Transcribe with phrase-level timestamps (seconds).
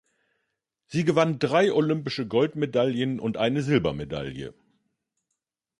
[0.87, 4.55] Sie gewann drei olympische Goldmedaillen und eine Silbermedaille.